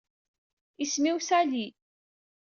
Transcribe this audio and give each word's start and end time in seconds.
Isem-iw 0.83 1.17
Sally 1.27 1.65